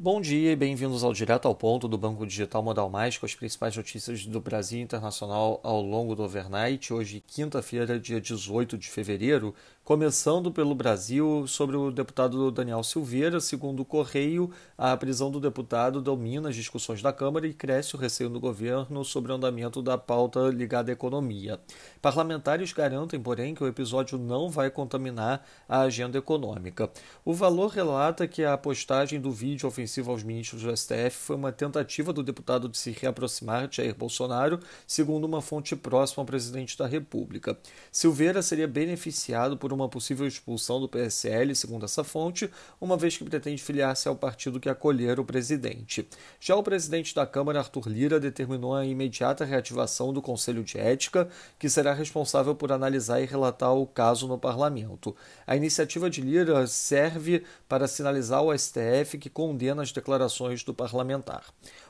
[0.00, 3.34] Bom dia e bem-vindos ao Direto ao Ponto do Banco Digital Modal Mais com as
[3.34, 6.94] principais notícias do Brasil internacional ao longo do overnight.
[6.94, 9.52] Hoje, quinta-feira, dia 18 de fevereiro,
[9.88, 16.02] Começando pelo Brasil, sobre o deputado Daniel Silveira, segundo o Correio, a prisão do deputado
[16.02, 19.96] domina as discussões da Câmara e cresce o receio do governo sobre o andamento da
[19.96, 21.58] pauta ligada à economia.
[22.02, 26.90] Parlamentares garantem, porém, que o episódio não vai contaminar a agenda econômica.
[27.24, 31.50] O Valor relata que a postagem do vídeo ofensivo aos ministros do STF foi uma
[31.50, 36.76] tentativa do deputado de se reaproximar de Jair Bolsonaro, segundo uma fonte próxima ao presidente
[36.76, 37.56] da República.
[37.90, 43.24] Silveira seria beneficiado por uma possível expulsão do PSL, segundo essa fonte, uma vez que
[43.24, 46.06] pretende filiar-se ao partido que acolher o presidente.
[46.38, 51.28] Já o presidente da Câmara, Arthur Lira, determinou a imediata reativação do Conselho de Ética,
[51.58, 55.16] que será responsável por analisar e relatar o caso no parlamento.
[55.46, 61.44] A iniciativa de Lira serve para sinalizar ao STF que condena as declarações do parlamentar.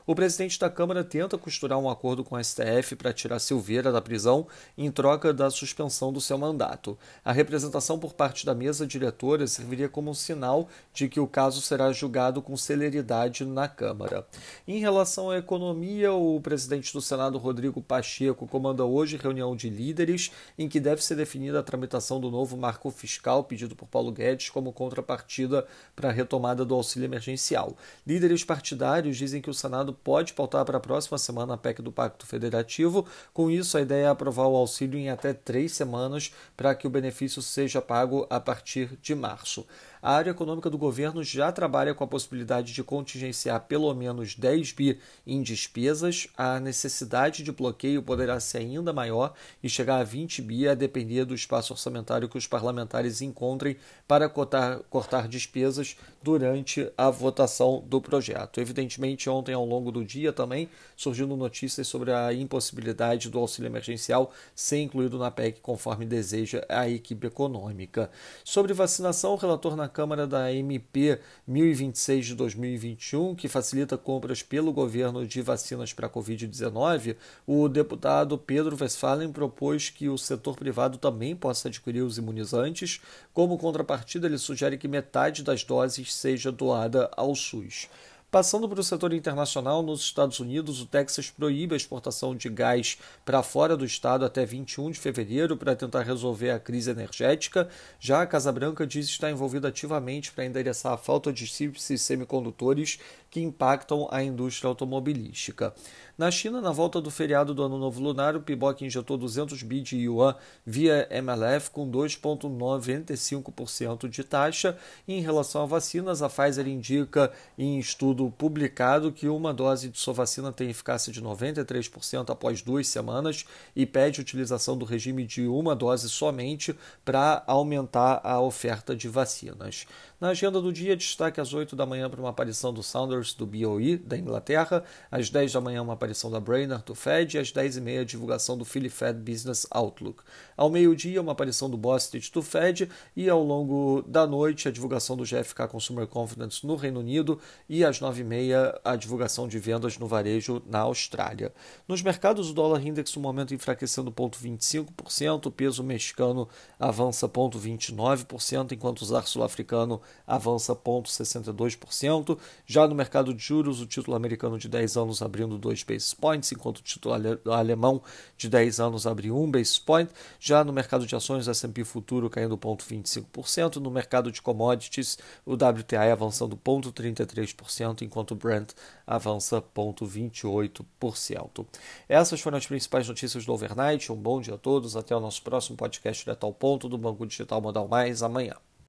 [0.09, 4.01] O presidente da Câmara tenta costurar um acordo com o STF para tirar Silveira da
[4.01, 6.97] prisão em troca da suspensão do seu mandato.
[7.23, 11.61] A representação por parte da mesa diretora serviria como um sinal de que o caso
[11.61, 14.25] será julgado com celeridade na Câmara.
[14.67, 20.31] Em relação à economia, o presidente do Senado, Rodrigo Pacheco, comanda hoje reunião de líderes
[20.57, 24.49] em que deve ser definida a tramitação do novo marco fiscal pedido por Paulo Guedes
[24.49, 27.77] como contrapartida para a retomada do auxílio emergencial.
[28.07, 31.91] Líderes partidários dizem que o Senado pode pautar para a próxima semana a PEC do
[31.91, 33.05] Pacto Federativo.
[33.33, 36.89] Com isso, a ideia é aprovar o auxílio em até três semanas para que o
[36.89, 39.65] benefício seja pago a partir de março
[40.01, 44.71] a área econômica do governo já trabalha com a possibilidade de contingenciar pelo menos 10
[44.71, 46.27] bi em despesas.
[46.37, 51.25] A necessidade de bloqueio poderá ser ainda maior e chegar a 20 bi a depender
[51.25, 53.75] do espaço orçamentário que os parlamentares encontrem
[54.07, 58.61] para cortar, cortar despesas durante a votação do projeto.
[58.61, 64.31] Evidentemente, ontem, ao longo do dia, também surgindo notícias sobre a impossibilidade do auxílio emergencial
[64.55, 68.09] ser incluído na PEC conforme deseja a equipe econômica.
[68.43, 74.71] Sobre vacinação, o relator na Câmara da MP 1026 de 2021, que facilita compras pelo
[74.71, 80.97] governo de vacinas para a Covid-19, o deputado Pedro Westphalen propôs que o setor privado
[80.97, 83.01] também possa adquirir os imunizantes.
[83.33, 87.89] Como contrapartida, ele sugere que metade das doses seja doada ao SUS.
[88.31, 92.99] Passando para o setor internacional, nos Estados Unidos, o Texas proíbe a exportação de gás
[93.25, 97.67] para fora do estado até 21 de fevereiro para tentar resolver a crise energética.
[97.99, 101.97] Já a Casa Branca diz estar envolvida ativamente para endereçar a falta de chips e
[101.97, 102.99] semicondutores
[103.31, 105.73] que impactam a indústria automobilística.
[106.15, 109.81] Na China, na volta do feriado do Ano Novo Lunar, o PIBOC injetou 200 bi
[109.81, 110.35] de yuan
[110.65, 114.77] via MLF com 2,95% de taxa.
[115.07, 119.99] E em relação a vacinas, a Pfizer indica em estudo publicado que uma dose de
[119.99, 125.47] sua vacina tem eficácia de 93% após duas semanas e pede utilização do regime de
[125.47, 126.75] uma dose somente
[127.05, 129.85] para aumentar a oferta de vacinas.
[130.19, 133.45] Na agenda do dia, destaque às 8 da manhã para uma aparição do Saunders do
[133.45, 137.37] BOE da Inglaterra, às 10 da manhã uma aparição da Brainerd do Fed.
[137.37, 140.21] E às 10 e meia a divulgação do Philly Fed Business Outlook.
[140.57, 142.89] Ao meio-dia, uma aparição do Boston do Fed.
[143.15, 147.39] E ao longo da noite a divulgação do GFK Consumer Confidence no Reino Unido.
[147.69, 151.53] E às 9 e meia a divulgação de vendas no varejo na Austrália.
[151.87, 159.01] Nos mercados, o dólar index no momento enfraquecendo 0,25%, o peso mexicano avança 0,29%, enquanto
[159.01, 162.37] o zar sul-africano avança 0,62%.
[162.65, 166.51] Já no mercado de juros, o título americano de 10 anos abrindo 2 basis points,
[166.51, 167.15] enquanto o título
[167.51, 168.01] alemão
[168.37, 170.11] de 10 anos abre 1 basis point.
[170.39, 173.77] Já no mercado de ações, o S&P futuro caindo 0,25%.
[173.77, 178.71] No mercado de commodities, o WTI avançando 0,33%, enquanto o Brent
[179.05, 181.65] avança 0,28%.
[182.07, 184.11] Essas foram as principais notícias do overnight.
[184.11, 184.95] Um bom dia a todos.
[184.95, 188.55] Até o nosso próximo podcast direto ao ponto do Banco Digital Modal Mais amanhã.